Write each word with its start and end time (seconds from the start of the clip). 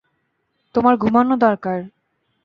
তোমার 0.75 0.95
ঘুমানো 0.97 1.35
দরকার। 1.37 1.79